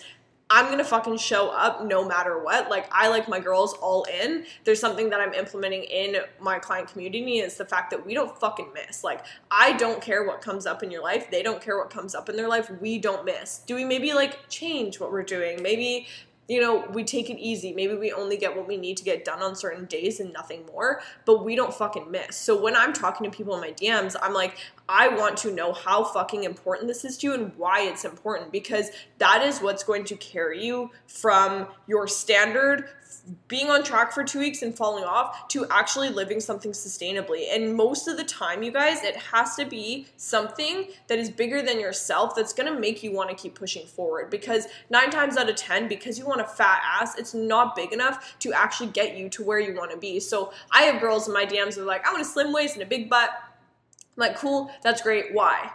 I'm 0.50 0.68
gonna 0.70 0.84
fucking 0.84 1.16
show 1.16 1.48
up 1.48 1.84
no 1.84 2.06
matter 2.06 2.38
what. 2.42 2.70
Like 2.70 2.86
I 2.92 3.08
like 3.08 3.28
my 3.28 3.40
girls 3.40 3.74
all 3.74 4.04
in. 4.04 4.44
There's 4.64 4.78
something 4.78 5.08
that 5.10 5.20
I'm 5.20 5.32
implementing 5.32 5.84
in 5.84 6.16
my 6.38 6.58
client 6.58 6.88
community 6.88 7.38
is 7.38 7.56
the 7.56 7.64
fact 7.64 7.90
that 7.90 8.04
we 8.04 8.12
don't 8.12 8.38
fucking 8.38 8.68
miss. 8.74 9.02
Like 9.02 9.24
I 9.50 9.72
don't 9.72 10.02
care 10.02 10.24
what 10.24 10.42
comes 10.42 10.66
up 10.66 10.82
in 10.82 10.90
your 10.90 11.02
life. 11.02 11.30
They 11.30 11.42
don't 11.42 11.62
care 11.62 11.78
what 11.78 11.88
comes 11.90 12.14
up 12.14 12.28
in 12.28 12.36
their 12.36 12.48
life. 12.48 12.70
We 12.80 12.98
don't 12.98 13.24
miss. 13.24 13.58
Do 13.60 13.74
we 13.74 13.84
maybe 13.84 14.12
like 14.12 14.48
change 14.48 15.00
what 15.00 15.10
we're 15.10 15.22
doing? 15.22 15.62
Maybe 15.62 16.08
you 16.48 16.60
know, 16.60 16.86
we 16.92 17.04
take 17.04 17.30
it 17.30 17.38
easy. 17.38 17.72
Maybe 17.72 17.94
we 17.94 18.12
only 18.12 18.36
get 18.36 18.54
what 18.54 18.68
we 18.68 18.76
need 18.76 18.96
to 18.98 19.04
get 19.04 19.24
done 19.24 19.42
on 19.42 19.56
certain 19.56 19.86
days 19.86 20.20
and 20.20 20.32
nothing 20.32 20.66
more, 20.66 21.00
but 21.24 21.44
we 21.44 21.56
don't 21.56 21.72
fucking 21.72 22.10
miss. 22.10 22.36
So 22.36 22.60
when 22.60 22.76
I'm 22.76 22.92
talking 22.92 23.30
to 23.30 23.34
people 23.34 23.54
in 23.54 23.60
my 23.60 23.72
DMs, 23.72 24.14
I'm 24.20 24.34
like, 24.34 24.58
I 24.88 25.08
want 25.08 25.38
to 25.38 25.52
know 25.52 25.72
how 25.72 26.04
fucking 26.04 26.44
important 26.44 26.88
this 26.88 27.04
is 27.04 27.16
to 27.18 27.28
you 27.28 27.34
and 27.34 27.52
why 27.56 27.82
it's 27.82 28.04
important 28.04 28.52
because 28.52 28.90
that 29.18 29.42
is 29.42 29.60
what's 29.60 29.82
going 29.82 30.04
to 30.04 30.16
carry 30.16 30.64
you 30.64 30.90
from 31.06 31.68
your 31.86 32.06
standard 32.06 32.90
being 33.48 33.70
on 33.70 33.82
track 33.82 34.12
for 34.12 34.24
two 34.24 34.38
weeks 34.38 34.62
and 34.62 34.76
falling 34.76 35.04
off 35.04 35.48
to 35.48 35.66
actually 35.70 36.08
living 36.08 36.40
something 36.40 36.72
sustainably. 36.72 37.46
And 37.54 37.74
most 37.74 38.08
of 38.08 38.16
the 38.16 38.24
time, 38.24 38.62
you 38.62 38.70
guys, 38.70 39.02
it 39.02 39.16
has 39.16 39.56
to 39.56 39.64
be 39.64 40.06
something 40.16 40.88
that 41.08 41.18
is 41.18 41.30
bigger 41.30 41.62
than 41.62 41.80
yourself 41.80 42.34
that's 42.34 42.52
gonna 42.52 42.78
make 42.78 43.02
you 43.02 43.12
wanna 43.12 43.34
keep 43.34 43.54
pushing 43.54 43.86
forward. 43.86 44.30
Because 44.30 44.66
nine 44.90 45.10
times 45.10 45.36
out 45.36 45.48
of 45.48 45.56
10, 45.56 45.88
because 45.88 46.18
you 46.18 46.26
want 46.26 46.40
a 46.40 46.44
fat 46.44 46.82
ass, 47.00 47.18
it's 47.18 47.34
not 47.34 47.76
big 47.76 47.92
enough 47.92 48.38
to 48.40 48.52
actually 48.52 48.90
get 48.90 49.16
you 49.16 49.28
to 49.30 49.42
where 49.42 49.58
you 49.58 49.74
wanna 49.74 49.96
be. 49.96 50.20
So 50.20 50.52
I 50.70 50.82
have 50.82 51.00
girls 51.00 51.28
in 51.28 51.34
my 51.34 51.44
DMs 51.44 51.74
that 51.74 51.82
are 51.82 51.84
like, 51.84 52.06
I 52.06 52.10
want 52.10 52.22
a 52.22 52.26
slim 52.26 52.52
waist 52.52 52.74
and 52.74 52.82
a 52.82 52.86
big 52.86 53.10
butt. 53.10 53.30
I'm 53.30 54.20
like, 54.20 54.36
cool, 54.36 54.70
that's 54.82 55.02
great. 55.02 55.34
Why? 55.34 55.70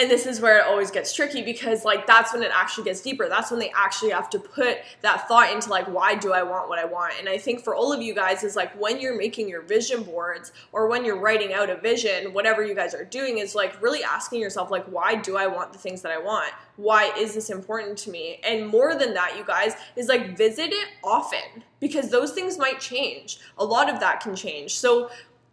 And 0.00 0.10
this 0.10 0.24
is 0.24 0.40
where 0.40 0.58
it 0.58 0.64
always 0.64 0.90
gets 0.90 1.12
tricky 1.12 1.42
because 1.42 1.84
like 1.84 2.06
that's 2.06 2.32
when 2.32 2.42
it 2.42 2.50
actually 2.54 2.84
gets 2.84 3.02
deeper. 3.02 3.28
That's 3.28 3.50
when 3.50 3.60
they 3.60 3.70
actually 3.76 4.12
have 4.12 4.30
to 4.30 4.38
put 4.38 4.78
that 5.02 5.28
thought 5.28 5.52
into 5.52 5.68
like 5.68 5.86
why 5.88 6.14
do 6.14 6.32
i 6.32 6.42
want 6.42 6.70
what 6.70 6.78
i 6.78 6.86
want? 6.86 7.14
And 7.18 7.28
i 7.28 7.36
think 7.36 7.62
for 7.62 7.74
all 7.74 7.92
of 7.92 8.00
you 8.00 8.14
guys 8.14 8.42
is 8.42 8.56
like 8.56 8.72
when 8.80 8.98
you're 8.98 9.16
making 9.16 9.48
your 9.48 9.60
vision 9.60 10.02
boards 10.02 10.52
or 10.72 10.88
when 10.88 11.04
you're 11.04 11.20
writing 11.20 11.52
out 11.52 11.68
a 11.68 11.76
vision 11.76 12.32
whatever 12.32 12.64
you 12.64 12.74
guys 12.74 12.94
are 12.94 13.04
doing 13.04 13.38
is 13.38 13.54
like 13.54 13.80
really 13.82 14.02
asking 14.02 14.40
yourself 14.40 14.70
like 14.70 14.86
why 14.86 15.14
do 15.14 15.36
i 15.36 15.46
want 15.46 15.72
the 15.72 15.78
things 15.78 16.00
that 16.00 16.12
i 16.12 16.18
want? 16.18 16.52
Why 16.76 17.12
is 17.18 17.34
this 17.34 17.50
important 17.50 17.98
to 17.98 18.10
me? 18.10 18.40
And 18.42 18.66
more 18.66 18.94
than 18.94 19.12
that 19.12 19.36
you 19.36 19.44
guys 19.44 19.74
is 19.96 20.08
like 20.08 20.34
visit 20.34 20.70
it 20.72 20.88
often 21.04 21.62
because 21.78 22.08
those 22.08 22.32
things 22.32 22.56
might 22.56 22.80
change. 22.80 23.38
A 23.58 23.64
lot 23.64 23.92
of 23.92 24.00
that 24.00 24.20
can 24.20 24.34
change. 24.34 24.78
So 24.78 25.10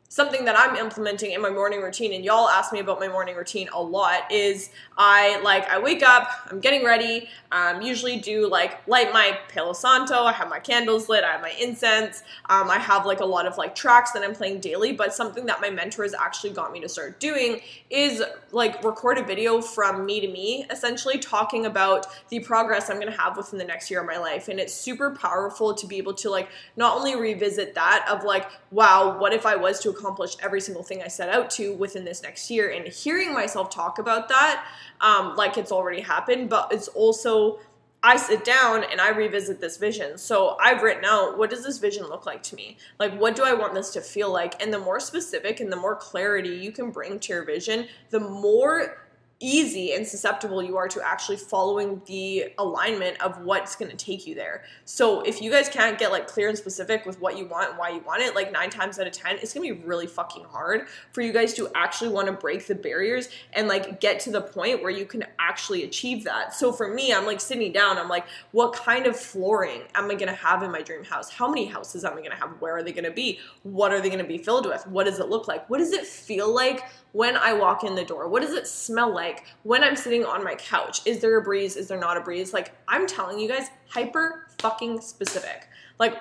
something 0.10 0.46
that 0.46 0.58
I'm 0.58 0.76
implementing 0.78 1.32
in 1.32 1.42
my 1.42 1.50
morning 1.50 1.82
routine, 1.82 2.14
and 2.14 2.24
y'all 2.24 2.48
ask 2.48 2.72
me 2.72 2.80
about 2.80 3.00
my 3.00 3.10
morning 3.10 3.36
routine 3.36 3.68
a 3.74 3.82
lot, 3.82 4.32
is 4.32 4.70
I 4.98 5.40
like 5.42 5.68
I 5.70 5.80
wake 5.80 6.02
up, 6.02 6.30
I'm 6.50 6.62
getting 6.62 6.86
ready, 6.86 7.30
um, 7.52 7.82
usually 7.82 8.18
do 8.18 8.48
like 8.48 8.88
light 8.88 9.12
my 9.12 9.38
Palo 9.50 9.74
Santo, 9.74 10.24
I 10.24 10.32
have 10.32 10.50
my 10.50 10.60
candles 10.60 11.10
lit, 11.10 11.26
I 11.26 11.34
have 11.34 11.42
my 11.42 11.54
incense, 11.60 12.24
um, 12.50 12.70
I 12.70 12.78
have 12.78 13.06
like 13.06 13.20
a 13.20 13.26
lot 13.26 13.46
of 13.46 13.58
like 13.58 13.76
tracks 13.76 14.12
that 14.12 14.24
I'm 14.24 14.34
playing 14.34 14.62
daily, 14.62 14.94
but 14.94 15.14
something 15.14 15.46
that 15.48 15.60
my 15.60 15.70
mentor 15.70 16.04
has 16.04 16.14
actually 16.14 16.52
got 16.52 16.72
me 16.72 16.80
to 16.80 16.90
start 16.90 17.20
doing 17.20 17.60
is 17.90 18.24
like 18.52 18.82
record 18.84 19.18
a 19.18 19.24
video 19.24 19.62
from 19.62 20.06
me 20.06 20.22
to 20.22 20.28
me, 20.28 20.66
essentially 20.72 21.20
talking 21.20 21.66
about 21.66 22.08
the 22.30 22.40
progress 22.40 22.90
I'm 22.90 23.00
gonna 23.00 23.12
have 23.12 23.36
within 23.36 23.60
the 23.60 23.66
next 23.66 23.92
year 23.92 24.00
of 24.00 24.08
my 24.08 24.18
life. 24.18 24.48
And 24.48 24.58
it's 24.58 24.74
super 24.74 25.12
powerful 25.12 25.74
to 25.74 25.86
be 25.86 25.98
able 25.98 26.14
to 26.16 26.30
like 26.30 26.48
not 26.78 26.96
only 26.96 27.16
revisit 27.18 27.76
that 27.76 28.08
of 28.10 28.24
like, 28.24 28.50
wow, 28.72 29.20
what 29.20 29.34
if 29.34 29.46
I 29.46 29.56
was 29.58 29.82
to 29.82 29.97
accomplish 29.98 30.36
every 30.42 30.62
single 30.62 30.84
thing 30.84 31.02
I 31.02 31.08
set 31.08 31.30
out 31.30 31.50
to 31.52 31.74
within 31.74 32.06
this 32.06 32.22
next 32.24 32.50
year, 32.50 32.72
and 32.72 32.88
hearing 32.88 33.34
myself 33.34 33.70
talk 33.70 34.00
about 34.00 34.30
that, 34.30 34.66
um, 35.02 35.36
like 35.36 35.58
it's 35.58 35.72
already 35.72 36.02
happened, 36.02 36.50
but 36.50 36.72
it's 36.72 36.88
also 36.90 37.60
I 38.04 38.16
sit 38.16 38.46
down 38.46 38.84
and 38.84 39.02
I 39.02 39.10
revisit 39.10 39.60
this 39.60 39.78
vision. 39.78 40.18
So 40.18 40.56
I've 40.62 40.84
written 40.84 41.04
out 41.04 41.38
what 41.38 41.50
does 41.50 41.64
this 41.64 41.80
vision 41.80 42.06
look 42.06 42.26
like 42.26 42.44
to 42.44 42.56
me? 42.56 42.78
Like, 43.00 43.20
what 43.20 43.36
do 43.36 43.44
I 43.44 43.54
want 43.54 43.74
this 43.74 43.90
to 43.92 44.02
feel 44.02 44.32
like? 44.32 44.62
And 44.62 44.72
the 44.72 44.80
more 44.80 45.00
specific 45.00 45.60
and 45.60 45.72
the 45.72 45.78
more 45.78 45.96
clarity 45.96 46.50
you 46.50 46.72
can 46.72 46.92
bring 46.92 47.20
to 47.20 47.34
your 47.34 47.44
vision, 47.44 47.88
the 48.12 48.20
more 48.20 49.07
easy 49.40 49.94
and 49.94 50.08
susceptible 50.08 50.64
you 50.64 50.78
are 50.78 50.88
to 50.88 51.02
actually 51.06 51.38
following 51.38 52.02
the 52.08 52.52
alignment 52.58 53.22
of 53.22 53.40
what's 53.42 53.76
going 53.76 53.92
to 53.92 53.98
take 53.98 54.26
you 54.26 54.34
there. 54.34 54.64
So 54.86 55.22
if 55.22 55.42
you 55.42 55.52
guys 55.52 55.70
can't 55.70 56.00
get 56.00 56.12
like 56.12 56.28
clear 56.28 56.50
and 56.50 56.58
specific 56.58 57.06
with 57.06 57.22
what 57.22 57.38
you 57.38 57.46
want 57.46 57.70
and 57.70 57.78
why 57.78 57.90
you 57.90 58.00
want 58.00 58.24
it, 58.24 58.34
like 58.34 58.52
9 58.52 58.70
times 58.70 58.98
out 59.00 59.06
of 59.06 59.14
10, 59.14 59.38
it's 59.38 59.54
going 59.54 59.68
to 59.68 59.76
be 59.76 59.86
really 59.86 60.08
fucking 60.08 60.44
hard 60.46 60.88
for 61.12 61.22
you 61.22 61.32
guys 61.32 61.54
to 61.56 61.70
actually 61.76 62.10
want 62.10 62.28
to 62.28 62.34
break 62.34 62.66
the 62.66 62.74
barriers 62.74 63.30
and 63.54 63.68
like 63.68 64.00
get 64.00 64.20
to 64.22 64.32
the 64.32 64.42
point 64.42 64.82
where 64.82 64.92
you 64.92 65.06
can 65.06 65.24
actually 65.38 65.84
achieve 65.84 66.24
that. 66.24 66.56
So 66.56 66.72
for 66.72 66.88
me, 66.88 67.14
I'm 67.14 67.26
like 67.26 67.40
sitting 67.40 67.72
down, 67.72 67.98
I'm 67.98 68.10
like 68.10 68.26
what 68.52 68.74
kind 68.74 69.06
of 69.06 69.16
flooring 69.16 69.84
am 69.94 70.06
I 70.06 70.16
going 70.16 70.28
to 70.28 70.34
have 70.34 70.64
in 70.64 70.72
my 70.72 70.82
dream 70.82 71.04
house? 71.04 71.30
How 71.30 71.48
many 71.48 71.66
houses 71.66 72.04
am 72.04 72.14
I 72.14 72.18
going 72.18 72.32
to 72.32 72.38
have? 72.38 72.60
Where 72.60 72.76
are 72.76 72.84
they 72.84 72.92
going 72.92 73.04
to 73.04 73.12
be? 73.12 73.40
What 73.64 73.92
are 73.92 74.02
they 74.02 74.10
going 74.10 74.22
to 74.22 74.28
be 74.28 74.40
filled 74.40 74.66
with? 74.66 74.88
What 74.88 75.04
does 75.04 75.20
it 75.20 75.30
look 75.30 75.48
like? 75.48 75.70
What 75.70 75.78
does 75.78 75.92
it 75.92 76.06
feel 76.06 76.54
like 76.54 76.86
when 77.12 77.36
I 77.36 77.54
walk 77.54 77.84
in 77.84 77.96
the 77.96 78.06
door? 78.06 78.28
What 78.28 78.42
does 78.42 78.54
it 78.54 78.68
smell 78.68 79.14
like 79.14 79.46
when 79.64 79.84
I'm 79.84 79.96
sitting 79.96 80.26
on 80.26 80.44
my 80.44 80.56
couch? 80.56 81.02
Is 81.06 81.20
there 81.20 81.38
a 81.38 81.42
breeze? 81.42 81.76
Is 81.76 81.88
there 81.88 82.00
not 82.00 82.18
a 82.18 82.22
breeze? 82.22 82.54
Like, 82.54 82.74
I'm 82.88 83.08
telling 83.08 83.40
you 83.40 83.48
guys, 83.48 83.68
hyper 83.90 84.48
fucking 84.60 85.02
specific. 85.02 85.68
Like, 86.00 86.16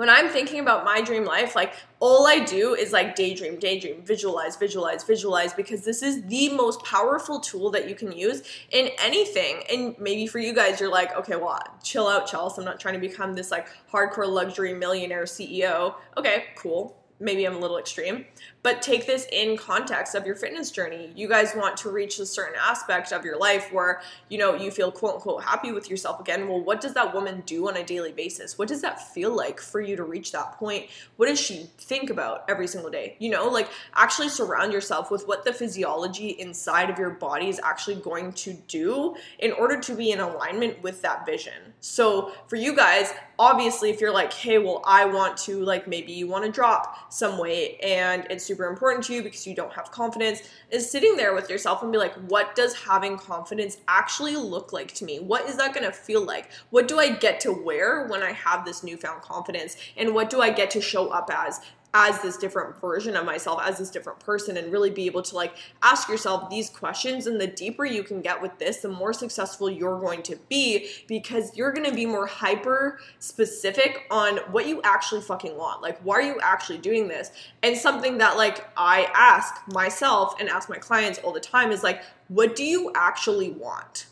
when 0.00 0.08
I'm 0.08 0.28
thinking 0.28 0.60
about 0.60 0.84
my 0.84 1.02
dream 1.02 1.24
life, 1.26 1.54
like 1.54 1.74
all 1.98 2.26
I 2.26 2.38
do 2.38 2.74
is 2.74 2.90
like 2.90 3.14
daydream, 3.14 3.58
daydream, 3.58 4.02
visualize, 4.02 4.56
visualize, 4.56 5.04
visualize, 5.04 5.52
because 5.52 5.84
this 5.84 6.02
is 6.02 6.22
the 6.22 6.48
most 6.50 6.82
powerful 6.84 7.38
tool 7.38 7.70
that 7.72 7.86
you 7.86 7.94
can 7.94 8.10
use 8.10 8.42
in 8.70 8.88
anything. 8.98 9.62
And 9.70 9.94
maybe 9.98 10.26
for 10.26 10.38
you 10.38 10.54
guys, 10.54 10.80
you're 10.80 10.90
like, 10.90 11.14
okay, 11.16 11.36
well, 11.36 11.60
chill 11.82 12.08
out, 12.08 12.26
Chelsea. 12.26 12.60
I'm 12.60 12.64
not 12.64 12.80
trying 12.80 12.94
to 12.94 13.00
become 13.00 13.34
this 13.34 13.50
like 13.50 13.68
hardcore 13.92 14.26
luxury 14.26 14.72
millionaire 14.72 15.24
CEO. 15.24 15.96
Okay, 16.16 16.44
cool 16.56 16.96
maybe 17.20 17.44
I'm 17.44 17.56
a 17.56 17.58
little 17.58 17.78
extreme, 17.78 18.24
but 18.62 18.82
take 18.82 19.06
this 19.06 19.26
in 19.32 19.56
context 19.56 20.14
of 20.14 20.26
your 20.26 20.34
fitness 20.34 20.70
journey. 20.70 21.10
You 21.16 21.28
guys 21.28 21.52
want 21.56 21.76
to 21.78 21.90
reach 21.90 22.18
a 22.18 22.26
certain 22.26 22.58
aspect 22.60 23.12
of 23.12 23.24
your 23.24 23.38
life 23.38 23.72
where, 23.72 24.02
you 24.28 24.38
know, 24.38 24.54
you 24.54 24.70
feel 24.70 24.92
quote 24.92 25.14
unquote 25.14 25.44
happy 25.44 25.72
with 25.72 25.88
yourself 25.88 26.20
again. 26.20 26.48
Well, 26.48 26.60
what 26.60 26.80
does 26.80 26.94
that 26.94 27.14
woman 27.14 27.42
do 27.46 27.68
on 27.68 27.76
a 27.76 27.84
daily 27.84 28.12
basis? 28.12 28.58
What 28.58 28.68
does 28.68 28.82
that 28.82 29.12
feel 29.14 29.34
like 29.34 29.60
for 29.60 29.80
you 29.80 29.96
to 29.96 30.04
reach 30.04 30.32
that 30.32 30.52
point? 30.52 30.86
What 31.16 31.26
does 31.26 31.40
she 31.40 31.70
think 31.78 32.10
about 32.10 32.44
every 32.48 32.66
single 32.66 32.90
day? 32.90 33.16
You 33.18 33.30
know, 33.30 33.48
like 33.48 33.68
actually 33.94 34.28
surround 34.28 34.72
yourself 34.72 35.10
with 35.10 35.26
what 35.26 35.44
the 35.44 35.52
physiology 35.52 36.28
inside 36.28 36.90
of 36.90 36.98
your 36.98 37.10
body 37.10 37.48
is 37.48 37.60
actually 37.64 37.96
going 37.96 38.32
to 38.32 38.52
do 38.68 39.16
in 39.38 39.52
order 39.52 39.80
to 39.80 39.94
be 39.94 40.10
in 40.10 40.20
alignment 40.20 40.82
with 40.82 41.00
that 41.02 41.24
vision. 41.24 41.74
So 41.80 42.32
for 42.46 42.56
you 42.56 42.76
guys, 42.76 43.12
obviously 43.40 43.88
if 43.88 44.02
you're 44.02 44.12
like 44.12 44.30
hey 44.34 44.58
well 44.58 44.82
i 44.84 45.06
want 45.06 45.34
to 45.34 45.64
like 45.64 45.88
maybe 45.88 46.12
you 46.12 46.28
want 46.28 46.44
to 46.44 46.52
drop 46.52 47.10
some 47.10 47.38
weight 47.38 47.80
and 47.82 48.26
it's 48.28 48.49
super 48.50 48.66
important 48.66 49.04
to 49.04 49.14
you 49.14 49.22
because 49.22 49.46
you 49.46 49.54
don't 49.54 49.72
have 49.72 49.92
confidence 49.92 50.42
is 50.72 50.90
sitting 50.90 51.16
there 51.16 51.34
with 51.34 51.48
yourself 51.48 51.84
and 51.84 51.92
be 51.92 51.98
like 51.98 52.14
what 52.28 52.56
does 52.56 52.74
having 52.74 53.16
confidence 53.16 53.76
actually 53.86 54.34
look 54.34 54.72
like 54.72 54.92
to 54.92 55.04
me? 55.04 55.20
What 55.20 55.48
is 55.48 55.56
that 55.58 55.72
going 55.72 55.86
to 55.86 55.92
feel 55.92 56.22
like? 56.24 56.50
What 56.70 56.88
do 56.88 56.98
i 56.98 57.10
get 57.10 57.38
to 57.40 57.52
wear 57.52 58.08
when 58.08 58.24
i 58.24 58.32
have 58.32 58.64
this 58.64 58.82
newfound 58.82 59.22
confidence? 59.22 59.76
And 59.96 60.14
what 60.14 60.30
do 60.30 60.40
i 60.40 60.50
get 60.50 60.68
to 60.72 60.80
show 60.80 61.10
up 61.10 61.30
as 61.32 61.60
as 61.92 62.20
this 62.22 62.36
different 62.36 62.80
version 62.80 63.16
of 63.16 63.24
myself, 63.24 63.60
as 63.64 63.78
this 63.78 63.90
different 63.90 64.20
person, 64.20 64.56
and 64.56 64.72
really 64.72 64.90
be 64.90 65.06
able 65.06 65.22
to 65.22 65.34
like 65.34 65.54
ask 65.82 66.08
yourself 66.08 66.48
these 66.48 66.70
questions. 66.70 67.26
And 67.26 67.40
the 67.40 67.46
deeper 67.46 67.84
you 67.84 68.02
can 68.02 68.20
get 68.20 68.40
with 68.40 68.56
this, 68.58 68.78
the 68.78 68.88
more 68.88 69.12
successful 69.12 69.68
you're 69.68 69.98
going 69.98 70.22
to 70.22 70.36
be 70.48 70.88
because 71.08 71.56
you're 71.56 71.72
going 71.72 71.88
to 71.88 71.94
be 71.94 72.06
more 72.06 72.26
hyper 72.26 73.00
specific 73.18 74.06
on 74.10 74.38
what 74.52 74.68
you 74.68 74.80
actually 74.84 75.22
fucking 75.22 75.56
want. 75.56 75.82
Like, 75.82 75.98
why 76.02 76.16
are 76.16 76.22
you 76.22 76.40
actually 76.40 76.78
doing 76.78 77.08
this? 77.08 77.32
And 77.62 77.76
something 77.76 78.18
that 78.18 78.36
like 78.36 78.68
I 78.76 79.10
ask 79.14 79.54
myself 79.72 80.34
and 80.38 80.48
ask 80.48 80.68
my 80.68 80.78
clients 80.78 81.18
all 81.20 81.32
the 81.32 81.40
time 81.40 81.72
is 81.72 81.82
like, 81.82 82.02
what 82.28 82.54
do 82.54 82.64
you 82.64 82.92
actually 82.94 83.50
want? 83.50 84.06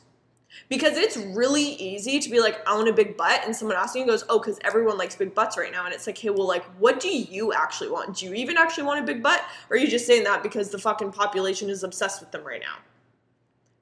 Because 0.68 0.96
it's 0.96 1.16
really 1.16 1.62
easy 1.62 2.18
to 2.18 2.30
be 2.30 2.40
like, 2.40 2.66
I 2.68 2.74
want 2.74 2.88
a 2.88 2.92
big 2.92 3.16
butt, 3.16 3.42
and 3.44 3.56
someone 3.56 3.76
asks 3.76 3.94
you 3.94 4.02
and 4.02 4.10
goes, 4.10 4.24
Oh, 4.28 4.38
because 4.38 4.58
everyone 4.64 4.98
likes 4.98 5.16
big 5.16 5.34
butts 5.34 5.56
right 5.56 5.72
now. 5.72 5.84
And 5.84 5.94
it's 5.94 6.06
like, 6.06 6.18
hey, 6.18 6.30
well, 6.30 6.46
like, 6.46 6.64
what 6.78 7.00
do 7.00 7.08
you 7.08 7.52
actually 7.52 7.90
want? 7.90 8.16
Do 8.16 8.26
you 8.26 8.34
even 8.34 8.56
actually 8.56 8.84
want 8.84 9.00
a 9.00 9.02
big 9.02 9.22
butt? 9.22 9.42
Or 9.70 9.76
are 9.76 9.78
you 9.78 9.88
just 9.88 10.06
saying 10.06 10.24
that 10.24 10.42
because 10.42 10.70
the 10.70 10.78
fucking 10.78 11.12
population 11.12 11.70
is 11.70 11.82
obsessed 11.82 12.20
with 12.20 12.32
them 12.32 12.44
right 12.44 12.60
now? 12.60 12.76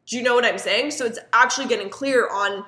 Do 0.07 0.16
you 0.16 0.23
know 0.23 0.35
what 0.35 0.45
I'm 0.45 0.59
saying? 0.59 0.93
So 0.93 1.05
it's 1.05 1.19
actually 1.33 1.66
getting 1.66 1.88
clear 1.88 2.28
on 2.28 2.64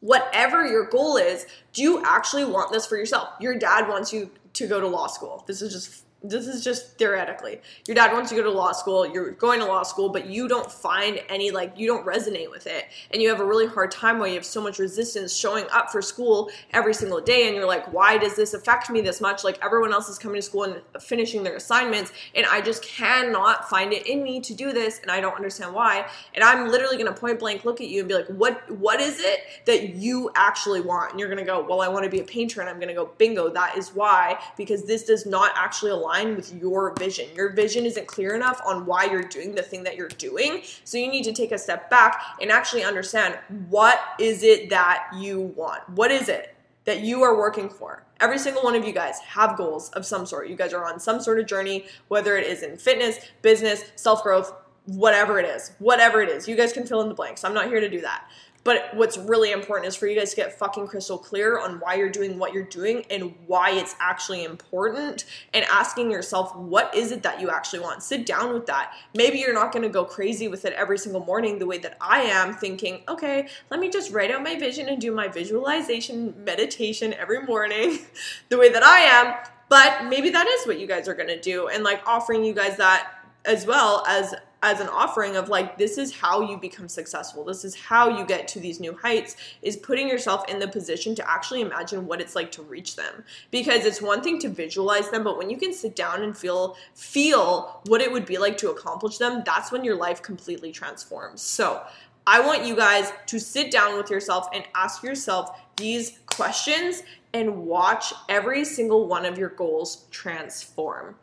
whatever 0.00 0.66
your 0.66 0.84
goal 0.84 1.16
is. 1.16 1.46
Do 1.72 1.82
you 1.82 2.04
actually 2.04 2.44
want 2.44 2.72
this 2.72 2.86
for 2.86 2.96
yourself? 2.96 3.30
Your 3.40 3.58
dad 3.58 3.88
wants 3.88 4.12
you 4.12 4.30
to 4.54 4.66
go 4.66 4.80
to 4.80 4.86
law 4.86 5.06
school. 5.06 5.44
This 5.46 5.62
is 5.62 5.72
just 5.72 6.04
this 6.22 6.48
is 6.48 6.64
just 6.64 6.98
theoretically. 6.98 7.60
Your 7.86 7.94
dad 7.94 8.12
wants 8.12 8.32
you 8.32 8.38
to 8.38 8.42
go 8.42 8.50
to 8.50 8.56
law 8.56 8.72
school, 8.72 9.06
you're 9.06 9.30
going 9.30 9.60
to 9.60 9.66
law 9.66 9.84
school, 9.84 10.08
but 10.08 10.26
you 10.26 10.48
don't 10.48 10.70
find 10.70 11.20
any, 11.28 11.52
like, 11.52 11.74
you 11.76 11.86
don't 11.86 12.04
resonate 12.04 12.50
with 12.50 12.66
it. 12.66 12.86
And 13.12 13.22
you 13.22 13.28
have 13.28 13.38
a 13.38 13.44
really 13.44 13.68
hard 13.68 13.92
time 13.92 14.18
where 14.18 14.28
you 14.28 14.34
have 14.34 14.44
so 14.44 14.60
much 14.60 14.80
resistance 14.80 15.32
showing 15.32 15.66
up 15.72 15.92
for 15.92 16.02
school 16.02 16.50
every 16.72 16.92
single 16.92 17.20
day. 17.20 17.46
And 17.46 17.54
you're 17.54 17.68
like, 17.68 17.92
why 17.92 18.18
does 18.18 18.34
this 18.34 18.52
affect 18.52 18.90
me 18.90 19.00
this 19.00 19.20
much? 19.20 19.44
Like, 19.44 19.62
everyone 19.62 19.92
else 19.92 20.08
is 20.08 20.18
coming 20.18 20.36
to 20.36 20.42
school 20.42 20.64
and 20.64 20.82
finishing 21.00 21.44
their 21.44 21.54
assignments, 21.54 22.12
and 22.34 22.44
I 22.46 22.62
just 22.62 22.82
cannot 22.82 23.70
find 23.70 23.92
it 23.92 24.08
in 24.08 24.24
me 24.24 24.40
to 24.40 24.54
do 24.54 24.72
this, 24.72 24.98
and 25.00 25.12
I 25.12 25.20
don't 25.20 25.36
understand 25.36 25.72
why. 25.72 26.08
And 26.34 26.42
I'm 26.42 26.68
literally 26.68 26.96
gonna 26.96 27.12
point 27.12 27.38
blank 27.38 27.64
look 27.64 27.80
at 27.80 27.86
you 27.88 28.00
and 28.00 28.08
be 28.08 28.14
like, 28.14 28.26
what, 28.26 28.68
what 28.72 29.00
is 29.00 29.20
it 29.20 29.40
that 29.66 29.90
you 29.94 30.32
actually 30.34 30.80
want? 30.80 31.12
And 31.12 31.20
you're 31.20 31.28
gonna 31.28 31.44
go, 31.44 31.64
well, 31.64 31.80
I 31.80 31.86
wanna 31.86 32.08
be 32.08 32.18
a 32.18 32.24
painter. 32.24 32.60
And 32.60 32.68
I'm 32.68 32.80
gonna 32.80 32.92
go, 32.92 33.10
bingo, 33.18 33.50
that 33.50 33.78
is 33.78 33.94
why, 33.94 34.40
because 34.56 34.84
this 34.84 35.04
does 35.04 35.24
not 35.24 35.52
actually 35.54 35.92
align 35.92 36.07
align 36.08 36.36
with 36.36 36.54
your 36.54 36.94
vision. 36.98 37.26
Your 37.34 37.52
vision 37.52 37.84
isn't 37.84 38.06
clear 38.06 38.34
enough 38.34 38.60
on 38.66 38.86
why 38.86 39.04
you're 39.04 39.22
doing 39.22 39.54
the 39.54 39.62
thing 39.62 39.82
that 39.84 39.96
you're 39.96 40.08
doing. 40.08 40.62
So 40.84 40.98
you 40.98 41.08
need 41.08 41.24
to 41.24 41.32
take 41.32 41.52
a 41.52 41.58
step 41.58 41.90
back 41.90 42.22
and 42.40 42.50
actually 42.50 42.84
understand 42.84 43.38
what 43.68 44.00
is 44.18 44.42
it 44.42 44.70
that 44.70 45.08
you 45.14 45.40
want? 45.40 45.88
What 45.90 46.10
is 46.10 46.28
it 46.28 46.54
that 46.84 47.00
you 47.00 47.22
are 47.22 47.36
working 47.36 47.68
for? 47.68 48.04
Every 48.20 48.38
single 48.38 48.62
one 48.62 48.74
of 48.74 48.84
you 48.84 48.92
guys 48.92 49.18
have 49.20 49.56
goals 49.56 49.90
of 49.90 50.04
some 50.06 50.26
sort. 50.26 50.48
You 50.48 50.56
guys 50.56 50.72
are 50.72 50.84
on 50.84 50.98
some 50.98 51.20
sort 51.20 51.38
of 51.38 51.46
journey, 51.46 51.86
whether 52.08 52.36
it 52.36 52.46
is 52.46 52.62
in 52.62 52.76
fitness, 52.76 53.18
business, 53.42 53.84
self 53.94 54.22
growth, 54.22 54.52
whatever 54.86 55.38
it 55.38 55.44
is, 55.44 55.72
whatever 55.78 56.22
it 56.22 56.30
is. 56.30 56.48
You 56.48 56.56
guys 56.56 56.72
can 56.72 56.86
fill 56.86 57.02
in 57.02 57.08
the 57.08 57.14
blanks. 57.14 57.44
I'm 57.44 57.54
not 57.54 57.68
here 57.68 57.80
to 57.80 57.88
do 57.88 58.00
that. 58.00 58.24
But 58.64 58.90
what's 58.94 59.16
really 59.16 59.52
important 59.52 59.88
is 59.88 59.96
for 59.96 60.06
you 60.06 60.18
guys 60.18 60.30
to 60.30 60.36
get 60.36 60.58
fucking 60.58 60.88
crystal 60.88 61.16
clear 61.16 61.58
on 61.58 61.80
why 61.80 61.94
you're 61.94 62.10
doing 62.10 62.38
what 62.38 62.52
you're 62.52 62.64
doing 62.64 63.04
and 63.10 63.34
why 63.46 63.70
it's 63.70 63.94
actually 64.00 64.44
important 64.44 65.24
and 65.54 65.64
asking 65.70 66.10
yourself, 66.10 66.54
what 66.54 66.94
is 66.94 67.12
it 67.12 67.22
that 67.22 67.40
you 67.40 67.50
actually 67.50 67.80
want? 67.80 68.02
Sit 68.02 68.26
down 68.26 68.52
with 68.52 68.66
that. 68.66 68.92
Maybe 69.14 69.38
you're 69.38 69.54
not 69.54 69.72
gonna 69.72 69.88
go 69.88 70.04
crazy 70.04 70.48
with 70.48 70.64
it 70.64 70.72
every 70.74 70.98
single 70.98 71.24
morning 71.24 71.58
the 71.58 71.66
way 71.66 71.78
that 71.78 71.96
I 72.00 72.22
am, 72.22 72.54
thinking, 72.54 73.02
okay, 73.08 73.48
let 73.70 73.80
me 73.80 73.88
just 73.88 74.12
write 74.12 74.30
out 74.30 74.42
my 74.42 74.56
vision 74.56 74.88
and 74.88 75.00
do 75.00 75.12
my 75.12 75.28
visualization 75.28 76.34
meditation 76.44 77.14
every 77.14 77.42
morning 77.42 78.00
the 78.48 78.58
way 78.58 78.68
that 78.70 78.82
I 78.82 79.00
am. 79.00 79.34
But 79.68 80.06
maybe 80.06 80.30
that 80.30 80.46
is 80.46 80.66
what 80.66 80.78
you 80.80 80.86
guys 80.86 81.08
are 81.08 81.14
gonna 81.14 81.40
do 81.40 81.68
and 81.68 81.84
like 81.84 82.06
offering 82.06 82.44
you 82.44 82.54
guys 82.54 82.76
that 82.78 83.17
as 83.48 83.66
well 83.66 84.04
as 84.06 84.34
as 84.62 84.80
an 84.80 84.88
offering 84.88 85.36
of 85.36 85.48
like 85.48 85.78
this 85.78 85.98
is 85.98 86.12
how 86.12 86.40
you 86.40 86.56
become 86.56 86.88
successful. 86.88 87.44
This 87.44 87.64
is 87.64 87.76
how 87.76 88.18
you 88.18 88.26
get 88.26 88.48
to 88.48 88.60
these 88.60 88.80
new 88.80 88.92
heights 88.92 89.36
is 89.62 89.76
putting 89.76 90.08
yourself 90.08 90.48
in 90.48 90.58
the 90.58 90.66
position 90.66 91.14
to 91.14 91.30
actually 91.30 91.60
imagine 91.60 92.06
what 92.06 92.20
it's 92.20 92.34
like 92.34 92.50
to 92.52 92.62
reach 92.62 92.96
them. 92.96 93.24
Because 93.52 93.84
it's 93.84 94.02
one 94.02 94.20
thing 94.20 94.38
to 94.40 94.48
visualize 94.48 95.10
them 95.10 95.22
but 95.22 95.38
when 95.38 95.48
you 95.48 95.56
can 95.56 95.72
sit 95.72 95.94
down 95.94 96.22
and 96.22 96.36
feel 96.36 96.76
feel 96.94 97.80
what 97.86 98.00
it 98.00 98.10
would 98.10 98.26
be 98.26 98.36
like 98.36 98.58
to 98.58 98.70
accomplish 98.70 99.18
them 99.18 99.42
that's 99.46 99.70
when 99.70 99.84
your 99.84 99.96
life 99.96 100.22
completely 100.22 100.72
transforms. 100.72 101.40
So 101.40 101.82
I 102.26 102.40
want 102.40 102.66
you 102.66 102.76
guys 102.76 103.12
to 103.26 103.38
sit 103.38 103.70
down 103.70 103.96
with 103.96 104.10
yourself 104.10 104.48
and 104.52 104.64
ask 104.74 105.02
yourself 105.02 105.58
these 105.76 106.18
questions 106.26 107.02
and 107.32 107.64
watch 107.64 108.12
every 108.28 108.64
single 108.64 109.06
one 109.06 109.24
of 109.24 109.38
your 109.38 109.50
goals 109.50 110.06
transform. 110.10 111.14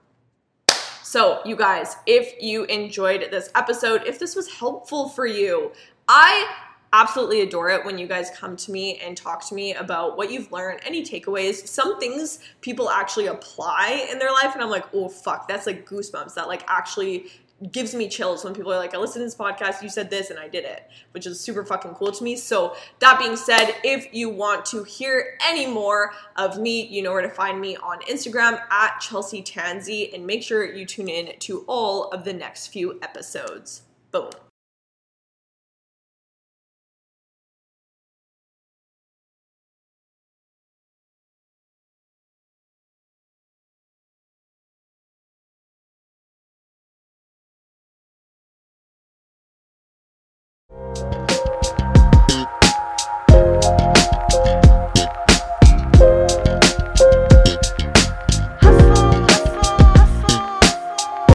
So, 1.16 1.40
you 1.46 1.56
guys, 1.56 1.96
if 2.06 2.42
you 2.42 2.66
enjoyed 2.66 3.30
this 3.32 3.50
episode, 3.56 4.04
if 4.06 4.20
this 4.20 4.36
was 4.36 4.52
helpful 4.52 5.08
for 5.08 5.26
you, 5.26 5.72
I 6.10 6.46
absolutely 6.92 7.40
adore 7.40 7.70
it 7.70 7.86
when 7.86 7.98
you 7.98 8.06
guys 8.06 8.32
come 8.36 8.58
to 8.58 8.72
me 8.74 8.98
and 8.98 9.16
talk 9.16 9.48
to 9.48 9.56
me 9.56 9.74
about 9.76 10.18
what 10.18 10.30
you've 10.30 10.52
learned, 10.52 10.82
any 10.86 11.06
takeaways. 11.06 11.66
Some 11.70 12.02
things 12.02 12.40
people 12.60 12.90
actually 12.90 13.28
apply 13.28 14.10
in 14.12 14.20
their 14.20 14.34
life, 14.34 14.56
and 14.56 14.62
I'm 14.62 14.70
like, 14.70 14.88
oh, 14.94 15.08
fuck, 15.08 15.48
that's 15.48 15.66
like 15.66 15.88
goosebumps. 15.88 16.34
That 16.34 16.50
like 16.50 16.66
actually 16.68 17.28
gives 17.72 17.96
me 17.96 18.10
chills 18.10 18.44
when 18.44 18.54
people 18.54 18.74
are 18.74 18.78
like, 18.78 18.94
I 18.94 18.98
listened 18.98 19.22
to 19.22 19.26
this 19.26 19.36
podcast, 19.36 19.82
you 19.82 19.90
said 19.90 20.10
this, 20.10 20.30
and 20.30 20.38
I 20.38 20.48
did 20.48 20.66
it, 20.66 20.90
which 21.12 21.26
is 21.26 21.40
super 21.40 21.64
fucking 21.64 21.94
cool 21.94 22.12
to 22.12 22.24
me. 22.24 22.36
So, 22.36 22.76
that 23.00 23.20
being 23.20 23.36
said, 23.36 23.76
if 23.84 24.14
you 24.14 24.30
want 24.30 24.66
to 24.68 24.84
hear 24.84 25.38
any 25.46 25.66
more 25.66 26.12
of 26.36 26.60
me, 26.60 26.86
you 26.86 27.02
know 27.02 27.12
where 27.12 27.22
to 27.22 27.30
find 27.30 27.60
me 27.62 27.78
on 27.78 28.02
Instagram 28.02 28.60
at 28.70 29.00
Chelsea 29.00 29.42
Tansey, 29.42 30.14
and 30.14 30.26
make 30.26 30.44
sure 30.44 30.66
you 30.66 30.86
tune 30.86 31.10
in 31.10 31.38
to 31.40 31.64
all 31.68 32.10
of 32.10 32.26
the 32.26 32.34
next 32.34 32.68
few 32.68 33.00
episodes. 33.02 33.84
Boom. 34.12 34.32